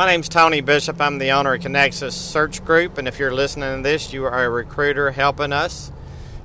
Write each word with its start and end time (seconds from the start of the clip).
My 0.00 0.06
name's 0.06 0.30
Tony 0.30 0.62
Bishop. 0.62 0.98
I'm 0.98 1.18
the 1.18 1.32
owner 1.32 1.52
of 1.52 1.60
Connexus 1.60 2.12
Search 2.12 2.64
Group, 2.64 2.96
and 2.96 3.06
if 3.06 3.18
you're 3.18 3.34
listening 3.34 3.76
to 3.76 3.82
this, 3.82 4.14
you 4.14 4.24
are 4.24 4.46
a 4.46 4.48
recruiter 4.48 5.10
helping 5.10 5.52
us. 5.52 5.92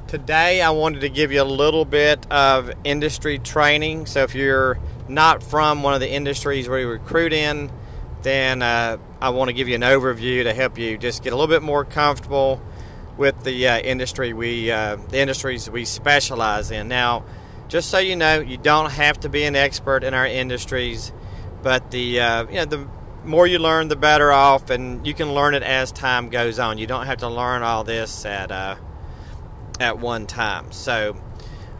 Today, 0.07 0.62
I 0.62 0.71
wanted 0.71 0.99
to 0.99 1.09
give 1.09 1.31
you 1.31 1.41
a 1.41 1.46
little 1.46 1.85
bit 1.85 2.29
of 2.29 2.69
industry 2.83 3.39
training. 3.39 4.07
So, 4.07 4.23
if 4.23 4.35
you're 4.35 4.78
not 5.07 5.41
from 5.41 5.83
one 5.83 5.94
of 5.94 6.01
the 6.01 6.12
industries 6.12 6.67
we 6.67 6.83
recruit 6.83 7.31
in, 7.31 7.71
then 8.23 8.62
uh, 8.62 8.97
I 9.21 9.29
want 9.29 9.47
to 9.47 9.53
give 9.53 9.69
you 9.69 9.76
an 9.76 9.83
overview 9.83 10.44
to 10.44 10.53
help 10.53 10.78
you 10.78 10.97
just 10.97 11.24
get 11.24 11.31
a 11.31 11.37
little 11.37 11.47
bit 11.47 11.63
more 11.63 11.85
comfortable 11.85 12.62
with 13.15 13.42
the 13.46 13.69
uh, 13.69 13.79
industry 13.79 14.33
we 14.33 14.69
uh, 14.69 14.97
the 14.97 15.19
industries 15.19 15.69
we 15.69 15.85
specialize 15.85 16.72
in. 16.72 16.90
Now, 16.90 17.23
just 17.70 17.90
so 17.90 17.99
you 17.99 18.17
know, 18.17 18.41
you 18.41 18.58
don't 18.58 18.91
have 18.91 19.22
to 19.22 19.30
be 19.30 19.45
an 19.45 19.55
expert 19.55 20.03
in 20.03 20.13
our 20.13 20.27
industries, 20.27 21.13
but 21.63 21.91
the 21.91 22.20
uh, 22.20 22.48
you 22.48 22.55
know 22.55 22.66
the 22.66 22.87
more 23.25 23.47
you 23.47 23.59
learn, 23.59 23.88
the 23.88 23.95
better 23.95 24.31
off, 24.31 24.70
and 24.70 25.05
you 25.05 25.13
can 25.13 25.34
learn 25.34 25.53
it 25.55 25.63
as 25.63 25.91
time 25.91 26.29
goes 26.29 26.59
on. 26.59 26.77
You 26.77 26.88
don't 26.88 27.05
have 27.05 27.20
to 27.20 27.29
learn 27.29 27.63
all 27.63 27.84
this 27.84 28.25
at 28.25 28.51
uh, 28.51 28.75
at 29.79 29.99
one 29.99 30.27
time. 30.27 30.71
So, 30.71 31.15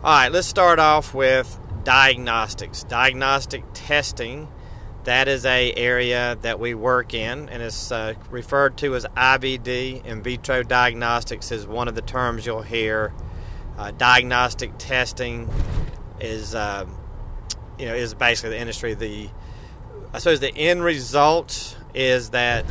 all 0.04 0.20
right, 0.20 0.32
let's 0.32 0.48
start 0.48 0.80
off 0.80 1.14
with 1.14 1.60
diagnostics. 1.84 2.84
Diagnostic 2.84 3.64
testing. 3.74 4.50
That 5.06 5.28
is 5.28 5.46
a 5.46 5.72
area 5.74 6.36
that 6.42 6.60
we 6.60 6.74
work 6.74 7.14
in, 7.14 7.48
and 7.50 7.62
it's 7.62 7.92
uh, 7.92 8.16
referred 8.32 8.76
to 8.78 8.96
as 8.96 9.06
IVD. 9.16 10.04
In 10.04 10.24
vitro 10.24 10.64
diagnostics 10.64 11.52
is 11.52 11.68
one 11.68 11.88
of 11.88 11.94
the 11.94 12.02
terms 12.02 12.46
you'll 12.46 12.64
hear. 12.64 13.14
Uh, 13.78 13.92
diagnostic 13.92 14.72
testing 14.80 15.48
is, 16.20 16.56
uh, 16.56 16.86
you 17.78 17.86
know, 17.86 17.94
is 17.94 18.16
basically 18.16 18.52
the 18.52 18.60
industry. 18.60 18.96
The 18.96 19.30
I 20.16 20.20
suppose 20.20 20.40
the 20.40 20.56
end 20.56 20.82
result 20.82 21.78
is 21.94 22.30
that 22.30 22.66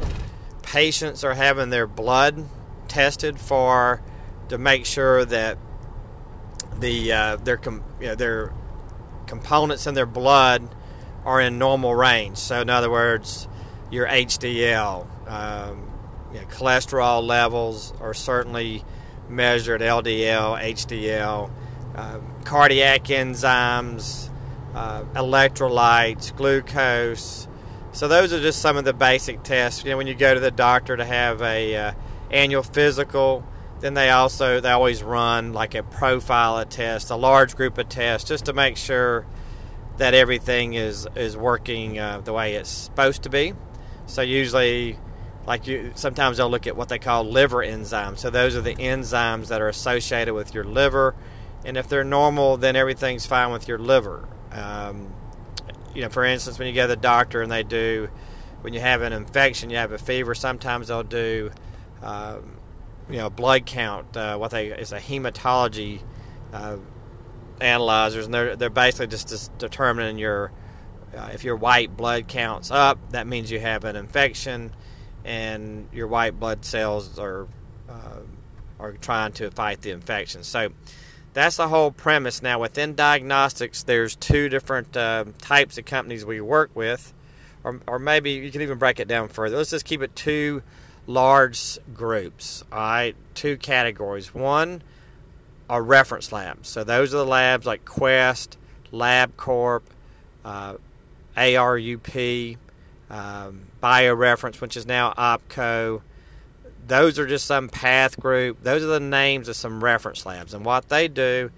patients 0.62 1.25
are 1.25 1.34
having 1.34 1.69
their 1.69 1.86
blood 1.86 2.42
tested 2.89 3.39
for 3.39 4.01
to 4.48 4.56
make 4.56 4.86
sure 4.86 5.27
that 5.27 5.59
the 6.81 7.12
uh, 7.12 7.36
their 7.36 7.59
com- 7.59 7.84
you 8.01 8.06
know, 8.06 8.14
their 8.14 8.51
components 9.27 9.86
in 9.86 9.92
their 9.92 10.06
blood 10.06 10.75
are 11.27 11.39
in 11.39 11.59
normal 11.59 11.95
range. 11.95 12.39
So, 12.39 12.62
in 12.62 12.70
other 12.70 12.91
words, 12.91 13.47
your 13.91 14.06
HDL, 14.06 15.06
um, 15.29 15.91
you 16.33 16.41
know, 16.41 16.47
cholesterol 16.47 17.23
levels 17.23 17.92
are 18.01 18.14
certainly 18.14 18.86
measured 19.29 19.83
LDL, 19.83 20.58
HDL, 20.62 21.51
uh, 21.95 22.20
cardiac 22.45 23.05
enzymes, 23.05 24.31
uh, 24.75 25.05
electrolytes, 25.14 26.34
glucose. 26.36 27.48
So 27.92 28.08
those 28.08 28.33
are 28.33 28.41
just 28.41 28.61
some 28.61 28.77
of 28.77 28.84
the 28.84 28.92
basic 28.92 29.42
tests. 29.42 29.84
You 29.84 29.91
know, 29.91 29.97
when 29.97 30.06
you 30.06 30.14
go 30.14 30.34
to 30.34 30.41
the 30.41 30.50
doctor 30.50 30.97
to 30.97 31.05
have 31.05 31.41
a 31.42 31.77
uh, 31.77 31.92
annual 32.30 32.64
physical, 32.64 33.47
then 33.80 33.95
they 33.95 34.11
also 34.11 34.61
they 34.61 34.70
always 34.70 35.02
run 35.02 35.52
like 35.52 35.75
a 35.75 35.83
profile 35.83 36.58
of 36.58 36.69
tests, 36.69 37.11
a 37.11 37.17
large 37.17 37.55
group 37.55 37.78
of 37.78 37.89
tests, 37.89 38.28
just 38.28 38.47
to 38.47 38.52
make 38.52 38.77
sure 38.77 39.27
that 39.98 40.14
everything 40.14 40.75
is 40.75 41.06
is 41.14 41.36
working 41.36 41.98
uh, 41.98 42.20
the 42.20 42.33
way 42.33 42.55
it's 42.55 42.69
supposed 42.69 43.22
to 43.22 43.30
be. 43.30 43.52
So 44.06 44.22
usually, 44.22 44.98
like 45.47 45.67
you, 45.67 45.92
sometimes 45.95 46.39
they'll 46.39 46.50
look 46.50 46.67
at 46.67 46.77
what 46.77 46.89
they 46.89 46.98
call 46.98 47.25
liver 47.25 47.58
enzymes. 47.58 48.19
So 48.19 48.30
those 48.30 48.56
are 48.56 48.61
the 48.61 48.75
enzymes 48.75 49.48
that 49.48 49.62
are 49.62 49.69
associated 49.69 50.34
with 50.34 50.52
your 50.52 50.64
liver, 50.64 51.14
and 51.64 51.77
if 51.77 51.89
they're 51.89 52.05
normal, 52.05 52.56
then 52.56 52.75
everything's 52.75 53.27
fine 53.27 53.52
with 53.52 53.69
your 53.69 53.78
liver. 53.78 54.28
Um, 54.55 55.12
you 55.94 56.02
know, 56.02 56.08
for 56.08 56.24
instance, 56.24 56.58
when 56.58 56.69
you 56.69 56.74
go 56.74 56.83
to 56.83 56.88
the 56.88 56.97
doctor 56.97 57.42
and 57.42 57.50
they 57.50 57.62
do, 57.62 58.08
when 58.62 58.72
you 58.72 58.80
have 58.80 59.02
an 59.02 59.12
infection, 59.12 59.69
you 59.69 59.77
have 59.77 59.92
a 59.92 59.98
fever. 59.98 60.34
Sometimes 60.34 60.88
they'll 60.88 61.02
do, 61.02 61.50
um, 62.02 62.56
you 63.11 63.19
know, 63.19 63.28
blood 63.28 63.66
count. 63.66 64.16
Uh, 64.16 64.36
what 64.39 64.51
they 64.51 64.68
is 64.68 64.92
a 64.92 64.98
hematology. 64.98 66.01
Uh, 66.52 66.79
analyzers, 67.61 68.24
and 68.24 68.34
they're 68.34 68.56
they're 68.56 68.70
basically 68.70 69.06
just, 69.06 69.29
just 69.29 69.56
determining 69.58 70.18
your 70.18 70.52
uh, 71.17 71.30
if 71.33 71.45
your 71.45 71.56
white 71.56 71.96
blood 71.96 72.27
counts 72.29 72.70
up, 72.70 72.98
that 73.12 73.27
means 73.27 73.50
you 73.50 73.61
have 73.61 73.84
an 73.84 73.96
infection, 73.96 74.73
and 75.24 75.89
your 75.92 76.06
white 76.06 76.39
blood 76.39 76.64
cells 76.64 77.18
are 77.18 77.46
uh, 77.89 78.20
are 78.80 78.92
trying 78.95 79.33
to 79.33 79.50
fight 79.50 79.80
the 79.83 79.90
infection. 79.90 80.42
So 80.42 80.70
that's 81.34 81.56
the 81.56 81.68
whole 81.68 81.90
premise. 81.90 82.42
Now 82.42 82.61
within 82.61 82.95
diagnostics, 82.95 83.83
there's 83.83 84.17
two 84.17 84.48
different 84.48 84.96
uh, 84.96 85.27
types 85.39 85.77
of 85.77 85.84
companies 85.84 86.24
we 86.24 86.40
work 86.40 86.70
with, 86.74 87.12
or 87.62 87.80
or 87.86 87.98
maybe 87.98 88.30
you 88.33 88.50
can 88.50 88.62
even 88.62 88.78
break 88.78 88.98
it 89.00 89.08
down 89.08 89.28
further. 89.28 89.56
Let's 89.56 89.70
just 89.70 89.84
keep 89.84 90.00
it 90.00 90.17
two 90.17 90.62
large 91.06 91.78
groups. 91.92 92.62
All 92.73 92.78
right, 92.78 93.17
two 93.34 93.56
categories. 93.56 94.33
One 94.33 94.83
are 95.68 95.83
reference 95.83 96.33
labs. 96.33 96.68
So 96.68 96.84
those 96.84 97.14
are 97.14 97.18
the 97.18 97.27
labs 97.27 97.67
like 97.67 97.84
Quest, 97.84 98.56
LabCorp, 98.92 99.83
uh, 100.44 100.74
ARUP, 101.36 102.58
um, 103.11 103.61
BioReference, 103.83 104.61
which 104.61 104.77
is 104.77 104.86
now 104.86 105.12
OPKO. 105.17 106.02
Those 106.86 107.18
are 107.18 107.27
just 107.27 107.46
some 107.46 107.68
PathGroup. 107.68 108.56
Those 108.62 108.83
are 108.83 108.86
the 108.86 109.00
names 109.00 109.48
of 109.48 109.56
some 109.56 109.83
reference 109.83 110.27
labs. 110.27 110.52
And 110.55 110.64
what 110.64 110.89
they 110.89 111.08
do 111.08 111.50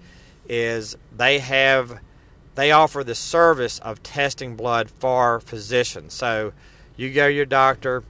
is 0.47 0.97
they 1.15 1.39
have 1.39 1.99
they 2.55 2.71
offer 2.71 3.03
the 3.03 3.13
service 3.13 3.77
of 3.79 4.01
testing 4.01 4.55
blood 4.55 4.89
for 4.89 5.39
physicians. 5.39 6.13
So 6.13 6.53
you 6.95 7.13
go 7.13 7.27
to 7.27 7.33
your 7.33 7.45
doctor, 7.45 8.03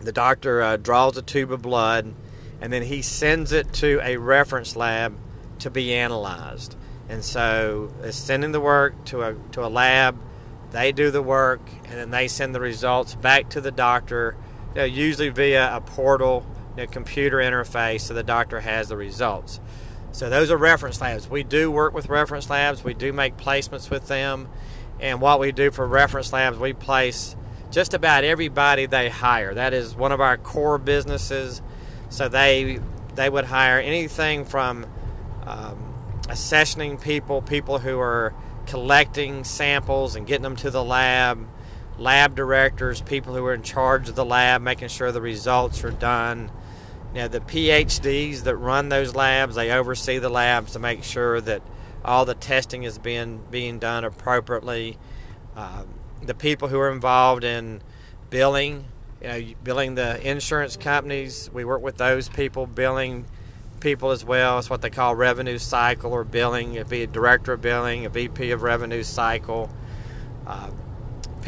the 0.00 0.12
doctor 0.12 0.62
uh, 0.62 0.78
draws 0.78 1.18
a 1.18 1.22
tube 1.22 1.52
of 1.52 1.60
blood 1.60 2.14
and 2.60 2.72
then 2.72 2.82
he 2.82 3.02
sends 3.02 3.52
it 3.52 3.72
to 3.74 4.00
a 4.02 4.16
reference 4.16 4.74
lab 4.74 5.16
to 5.60 5.70
be 5.70 5.94
analyzed. 5.94 6.76
And 7.08 7.24
so 7.24 7.92
it's 8.02 8.16
sending 8.16 8.52
the 8.52 8.60
work 8.60 9.04
to 9.06 9.22
a 9.22 9.34
to 9.52 9.64
a 9.64 9.68
lab. 9.68 10.18
They 10.70 10.92
do 10.92 11.10
the 11.10 11.22
work, 11.22 11.60
and 11.84 11.94
then 11.94 12.10
they 12.10 12.28
send 12.28 12.54
the 12.54 12.60
results 12.60 13.14
back 13.14 13.48
to 13.50 13.60
the 13.60 13.70
doctor. 13.70 14.36
You 14.74 14.80
know, 14.82 14.84
usually 14.84 15.28
via 15.28 15.76
a 15.76 15.80
portal, 15.80 16.46
you 16.76 16.84
know, 16.84 16.86
computer 16.86 17.38
interface, 17.38 18.02
so 18.02 18.14
the 18.14 18.22
doctor 18.22 18.60
has 18.60 18.88
the 18.88 18.96
results. 18.96 19.60
So 20.12 20.30
those 20.30 20.50
are 20.50 20.56
reference 20.56 21.00
labs. 21.00 21.28
We 21.28 21.42
do 21.42 21.70
work 21.70 21.94
with 21.94 22.08
reference 22.08 22.48
labs. 22.48 22.82
We 22.82 22.94
do 22.94 23.12
make 23.12 23.36
placements 23.36 23.90
with 23.90 24.08
them, 24.08 24.48
and 25.00 25.20
what 25.20 25.40
we 25.40 25.52
do 25.52 25.70
for 25.70 25.86
reference 25.86 26.32
labs, 26.32 26.58
we 26.58 26.72
place 26.72 27.36
just 27.70 27.94
about 27.94 28.24
everybody 28.24 28.86
they 28.86 29.08
hire. 29.08 29.54
That 29.54 29.74
is 29.74 29.94
one 29.94 30.12
of 30.12 30.20
our 30.20 30.36
core 30.36 30.78
businesses 30.78 31.60
so 32.10 32.28
they 32.28 32.80
they 33.14 33.28
would 33.28 33.44
hire 33.44 33.80
anything 33.80 34.44
from 34.44 34.86
um, 35.44 35.94
accessioning 36.22 37.00
people, 37.00 37.42
people 37.42 37.78
who 37.78 37.98
are 37.98 38.32
collecting 38.66 39.44
samples 39.44 40.14
and 40.14 40.26
getting 40.26 40.42
them 40.42 40.56
to 40.56 40.70
the 40.70 40.84
lab, 40.84 41.48
lab 41.98 42.34
directors, 42.34 43.00
people 43.00 43.34
who 43.34 43.44
are 43.46 43.54
in 43.54 43.62
charge 43.62 44.08
of 44.08 44.14
the 44.14 44.24
lab, 44.24 44.62
making 44.62 44.88
sure 44.88 45.10
the 45.12 45.20
results 45.20 45.82
are 45.84 45.90
done. 45.90 46.50
You 47.14 47.22
know, 47.22 47.28
the 47.28 47.40
PhDs 47.40 48.42
that 48.44 48.56
run 48.56 48.88
those 48.88 49.14
labs, 49.14 49.54
they 49.54 49.70
oversee 49.70 50.18
the 50.18 50.28
labs 50.28 50.72
to 50.72 50.78
make 50.78 51.02
sure 51.02 51.40
that 51.40 51.62
all 52.04 52.24
the 52.24 52.34
testing 52.34 52.84
is 52.84 52.98
being 52.98 53.42
being 53.50 53.78
done 53.78 54.04
appropriately. 54.04 54.98
Um, 55.56 55.88
the 56.22 56.34
people 56.34 56.68
who 56.68 56.78
are 56.78 56.92
involved 56.92 57.44
in 57.44 57.82
billing, 58.30 58.84
you 59.20 59.28
know, 59.28 59.42
billing 59.64 59.94
the 59.94 60.20
insurance 60.28 60.76
companies. 60.76 61.50
We 61.52 61.64
work 61.64 61.82
with 61.82 61.96
those 61.96 62.28
people, 62.28 62.66
billing 62.66 63.26
people 63.80 64.10
as 64.10 64.24
well. 64.24 64.58
It's 64.58 64.70
what 64.70 64.82
they 64.82 64.90
call 64.90 65.14
revenue 65.14 65.58
cycle 65.58 66.12
or 66.12 66.24
billing. 66.24 66.74
It'd 66.74 66.88
be 66.88 67.02
a 67.02 67.06
director 67.06 67.52
of 67.52 67.60
billing, 67.60 68.06
a 68.06 68.08
VP 68.08 68.50
of 68.50 68.62
revenue 68.62 69.02
cycle. 69.02 69.70
Uh, 70.46 70.70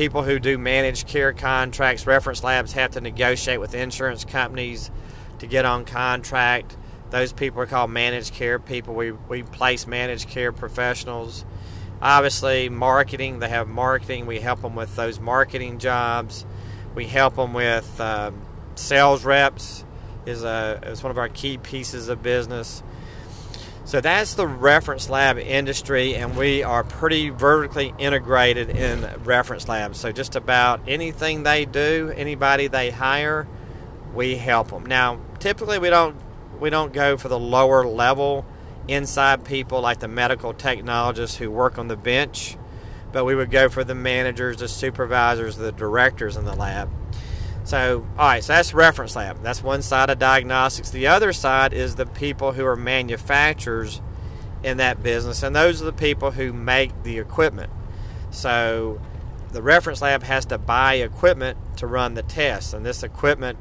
people 0.01 0.23
who 0.23 0.39
do 0.39 0.57
managed 0.57 1.07
care 1.07 1.31
contracts, 1.31 2.07
reference 2.07 2.43
labs 2.43 2.73
have 2.73 2.91
to 2.93 3.03
negotiate 3.03 3.61
with 3.61 3.75
insurance 3.75 4.25
companies 4.25 4.91
to 5.39 5.47
get 5.47 5.67
on 5.67 5.85
contract. 5.85 6.75
Those 7.11 7.35
people 7.35 7.61
are 7.61 7.67
called 7.67 7.91
managed 7.91 8.33
care 8.33 8.59
people. 8.59 8.95
We, 8.95 9.13
we 9.13 9.43
place 9.43 9.87
managed 9.87 10.31
care 10.31 10.53
professionals. 10.53 11.45
Obviously, 12.01 12.71
marketing, 12.71 13.41
they 13.41 13.51
have 13.51 13.69
marketing. 13.69 14.25
We 14.25 14.41
help 14.41 14.63
them 14.63 14.75
with 14.75 14.97
those 14.97 15.21
marketing 15.21 15.79
jobs. 15.79 16.47
We 16.95 17.05
help 17.05 17.37
them 17.37 17.53
with 17.53 18.01
um, 18.01 18.41
sales 18.77 19.23
reps 19.27 19.85
is 20.25 20.45
a 20.45 20.81
is 20.87 21.03
one 21.03 21.11
of 21.11 21.19
our 21.19 21.29
key 21.29 21.59
pieces 21.59 22.09
of 22.09 22.23
business. 22.23 22.83
So 23.91 24.01
that's 24.01 24.35
the 24.35 24.47
reference 24.47 25.11
lab 25.11 25.37
industry, 25.37 26.15
and 26.15 26.37
we 26.37 26.63
are 26.63 26.85
pretty 26.85 27.31
vertically 27.31 27.93
integrated 27.99 28.71
in 28.71 29.05
reference 29.25 29.67
labs. 29.67 29.99
So 29.99 30.13
just 30.13 30.37
about 30.37 30.81
anything 30.87 31.43
they 31.43 31.65
do, 31.65 32.15
anybody 32.15 32.69
they 32.69 32.91
hire, 32.91 33.49
we 34.15 34.37
help 34.37 34.71
them. 34.71 34.87
Now, 34.87 35.19
typically 35.41 35.81
we 35.81 35.91
don't 35.91 36.15
we 36.61 36.71
don't 36.71 36.93
go 36.93 37.17
for 37.17 37.27
the 37.27 37.41
lower 37.41 37.85
level 37.85 38.47
inside 38.87 39.45
people 39.45 39.81
like 39.81 39.99
the 39.99 40.07
medical 40.07 40.55
technologists 40.55 41.37
who 41.37 41.51
work 41.51 41.77
on 41.77 41.89
the 41.89 41.97
bench 41.97 42.57
but 43.13 43.25
we 43.25 43.35
would 43.35 43.51
go 43.51 43.69
for 43.69 43.83
the 43.83 43.95
managers, 43.95 44.59
the 44.59 44.69
supervisors, 44.69 45.57
the 45.57 45.73
directors 45.73 46.37
in 46.37 46.45
the 46.45 46.55
lab. 46.55 46.89
So, 47.71 48.05
all 48.19 48.27
right, 48.27 48.43
so 48.43 48.55
that's 48.55 48.75
reference 48.75 49.15
lab. 49.15 49.45
That's 49.45 49.63
one 49.63 49.83
side 49.83 50.11
of 50.11 50.19
diagnostics. 50.19 50.91
The 50.91 51.07
other 51.07 51.33
side 51.33 51.73
is 51.73 51.95
the 51.95 52.05
people 52.05 52.51
who 52.51 52.67
are 52.67 52.75
manufacturers 52.75 54.01
in 54.65 54.79
that 54.79 55.05
business, 55.05 55.45
and 55.45 55.55
those 55.55 55.81
are 55.81 55.85
the 55.85 55.93
people 55.93 56.33
who 56.33 56.53
make 56.53 57.05
the 57.05 57.21
equipment. 57.21 57.71
So, 58.33 59.01
the 59.53 59.63
reference 59.63 60.03
lab 60.03 60.25
has 60.25 60.47
to 60.47 60.59
buy 60.59 60.95
equipment 60.95 61.59
to 61.77 61.87
run 61.87 62.15
the 62.15 62.25
tests, 62.25 62.73
and 62.73 62.85
this 62.85 63.05
equipment 63.05 63.57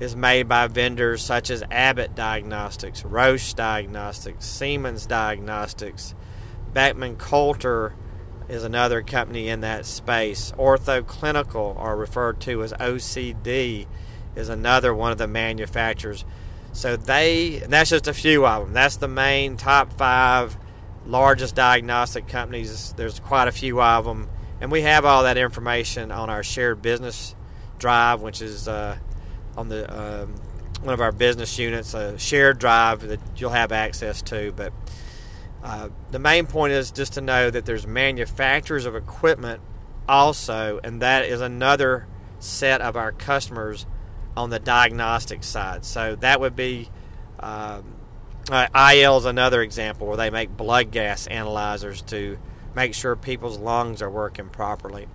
is 0.00 0.16
made 0.16 0.48
by 0.48 0.66
vendors 0.66 1.22
such 1.22 1.48
as 1.48 1.62
Abbott 1.70 2.16
Diagnostics, 2.16 3.04
Roche 3.04 3.54
Diagnostics, 3.54 4.44
Siemens 4.44 5.06
Diagnostics, 5.06 6.16
Beckman 6.72 7.14
Coulter 7.14 7.94
is 8.48 8.64
another 8.64 9.02
company 9.02 9.48
in 9.48 9.60
that 9.60 9.86
space. 9.86 10.52
Ortho 10.56 11.06
Clinical, 11.06 11.76
or 11.78 11.96
referred 11.96 12.40
to 12.42 12.62
as 12.62 12.72
OCD, 12.74 13.86
is 14.34 14.48
another 14.48 14.94
one 14.94 15.12
of 15.12 15.18
the 15.18 15.26
manufacturers. 15.26 16.24
So 16.72 16.96
they, 16.96 17.62
and 17.62 17.72
that's 17.72 17.90
just 17.90 18.06
a 18.06 18.14
few 18.14 18.46
of 18.46 18.64
them. 18.64 18.74
That's 18.74 18.96
the 18.96 19.08
main 19.08 19.56
top 19.56 19.94
five 19.94 20.56
largest 21.06 21.54
diagnostic 21.54 22.28
companies. 22.28 22.92
There's 22.96 23.18
quite 23.18 23.48
a 23.48 23.52
few 23.52 23.80
of 23.80 24.04
them, 24.04 24.28
and 24.60 24.70
we 24.70 24.82
have 24.82 25.04
all 25.04 25.22
that 25.22 25.38
information 25.38 26.12
on 26.12 26.28
our 26.28 26.42
shared 26.42 26.82
business 26.82 27.34
drive, 27.78 28.20
which 28.20 28.42
is 28.42 28.68
uh, 28.68 28.96
on 29.56 29.68
the 29.68 30.22
um, 30.22 30.34
one 30.82 30.92
of 30.92 31.00
our 31.00 31.12
business 31.12 31.58
units, 31.58 31.94
a 31.94 32.18
shared 32.18 32.58
drive 32.58 33.00
that 33.08 33.20
you'll 33.36 33.50
have 33.50 33.72
access 33.72 34.20
to. 34.22 34.52
But 34.52 34.72
uh, 35.66 35.88
the 36.12 36.18
main 36.20 36.46
point 36.46 36.72
is 36.72 36.92
just 36.92 37.14
to 37.14 37.20
know 37.20 37.50
that 37.50 37.64
there's 37.64 37.88
manufacturers 37.88 38.86
of 38.86 38.94
equipment 38.94 39.60
also, 40.08 40.78
and 40.84 41.02
that 41.02 41.24
is 41.24 41.40
another 41.40 42.06
set 42.38 42.80
of 42.80 42.96
our 42.96 43.10
customers 43.10 43.84
on 44.36 44.50
the 44.50 44.60
diagnostic 44.60 45.42
side. 45.42 45.84
So 45.84 46.14
that 46.20 46.38
would 46.38 46.54
be 46.54 46.88
um, 47.40 47.96
uh, 48.48 48.68
IL 48.94 49.18
is 49.18 49.24
another 49.24 49.60
example 49.60 50.06
where 50.06 50.16
they 50.16 50.30
make 50.30 50.56
blood 50.56 50.92
gas 50.92 51.26
analyzers 51.26 52.00
to 52.02 52.38
make 52.76 52.94
sure 52.94 53.16
people's 53.16 53.58
lungs 53.58 54.00
are 54.02 54.10
working 54.10 54.48
properly. 54.48 55.08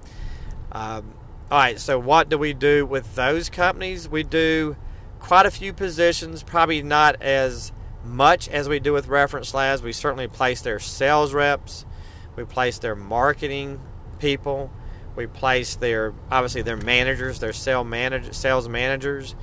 Um, 0.74 1.14
all 1.50 1.60
right, 1.60 1.80
so 1.80 1.98
what 1.98 2.28
do 2.28 2.38
we 2.38 2.54
do 2.54 2.86
with 2.86 3.16
those 3.16 3.50
companies? 3.50 4.10
We 4.10 4.24
do 4.24 4.76
quite 5.20 5.46
a 5.46 5.52
few 5.52 5.72
positions, 5.72 6.44
probably 6.44 6.84
not 6.84 7.22
as 7.22 7.72
much 8.04 8.48
as 8.50 8.68
we 8.68 8.80
do 8.80 8.94
with 8.94 9.08
reference 9.08 9.54
labs. 9.54 9.82
We 9.82 9.94
certainly 9.94 10.28
place 10.28 10.62
their 10.62 10.80
sales 10.80 11.34
reps, 11.34 11.86
we 12.36 12.46
place 12.46 12.80
their 12.80 12.96
marketing 12.96 13.80
people, 14.20 14.72
we 15.16 15.28
place 15.28 15.76
their 15.76 16.14
obviously 16.32 16.62
their 16.62 16.78
managers, 16.78 17.40
their 17.40 17.54
sales 17.54 17.88
manage, 17.88 18.34
sales 18.34 18.68
managers, 18.68 19.36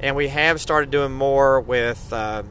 and 0.00 0.16
we 0.16 0.28
have 0.28 0.60
started 0.60 0.90
doing 0.90 1.12
more 1.12 1.60
with 1.60 2.12
uh, 2.12 2.44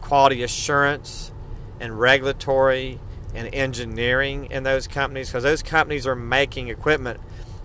quality 0.00 0.42
assurance 0.42 1.32
and 1.78 1.98
regulatory 1.98 3.00
and 3.34 3.54
engineering 3.54 4.48
in 4.50 4.64
those 4.64 4.86
companies 4.86 5.28
because 5.28 5.44
those 5.44 5.62
companies 5.62 6.06
are 6.06 6.16
making 6.16 6.68
equipment 6.68 7.20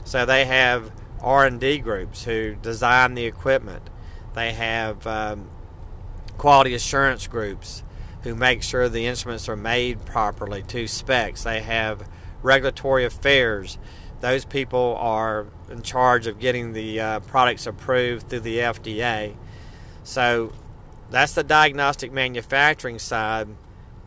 so 0.06 0.24
they 0.24 0.46
have 0.46 0.92
R&D 1.20 1.80
groups 1.80 2.24
who 2.24 2.56
design 2.56 3.16
the 3.16 3.26
equipment. 3.26 3.90
They 4.36 4.54
have 4.54 5.06
um, 5.08 5.50
quality 6.38 6.74
assurance 6.74 7.28
groups 7.28 7.84
who 8.24 8.36
make 8.36 8.64
sure 8.64 8.90
the 8.90 9.06
instruments 9.06 9.48
are 9.48 9.56
made 9.56 10.04
properly 10.06 10.64
to 10.64 10.88
specs. 10.88 11.44
They 11.44 11.62
have 11.62 12.08
regulatory 12.42 13.06
affairs. 13.06 13.78
Those 14.22 14.46
people 14.46 14.98
are 15.00 15.46
in 15.70 15.82
charge 15.82 16.26
of 16.28 16.40
getting 16.40 16.74
the 16.74 17.00
uh, 17.00 17.20
products 17.22 17.68
approved 17.68 18.30
through 18.30 18.40
the 18.42 18.58
FDA. 18.60 19.36
So 20.04 20.54
that's 21.10 21.34
the 21.34 21.44
diagnostic 21.44 22.12
manufacturing 22.12 23.00
side. 23.00 23.48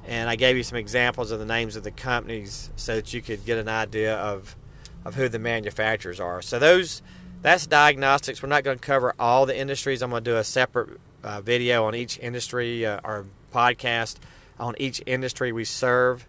And 0.07 0.29
I 0.29 0.37
gave 0.37 0.57
you 0.57 0.63
some 0.63 0.79
examples 0.79 1.31
of 1.31 1.39
the 1.39 1.45
names 1.45 1.77
of 1.77 1.85
the 1.85 1.91
companies 1.91 2.71
so 2.77 2.97
that 2.97 3.13
you 3.13 3.21
could 3.21 3.45
get 3.45 3.59
an 3.59 3.69
idea 3.69 4.17
of 4.17 4.57
of 5.05 5.15
who 5.15 5.29
the 5.29 5.39
manufacturers 5.39 6.19
are. 6.19 6.43
So 6.43 6.59
those 6.59 7.03
that's 7.41 7.67
diagnostics. 7.67 8.43
We're 8.43 8.49
not 8.49 8.65
going 8.65 8.79
to 8.79 8.85
cover 8.85 9.15
all 9.19 9.47
the 9.47 9.57
industries. 9.57 10.03
I'm 10.03 10.11
going 10.11 10.25
to 10.25 10.31
do 10.31 10.37
a 10.37 10.45
separate 10.45 10.99
uh, 11.23 11.41
video 11.41 11.85
on 11.85 11.95
each 11.95 12.19
industry 12.19 12.85
uh, 12.87 13.01
or 13.05 13.27
podcast 13.53 14.17
on 14.59 14.75
each 14.79 15.03
industry 15.07 15.53
we 15.53 15.65
serve. 15.65 16.27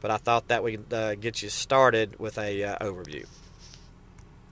But 0.00 0.10
I 0.10 0.16
thought 0.18 0.48
that 0.48 0.62
would 0.62 0.92
uh, 0.92 1.14
get 1.16 1.42
you 1.42 1.48
started 1.48 2.18
with 2.18 2.38
a 2.38 2.62
uh, 2.62 2.78
overview. 2.84 3.26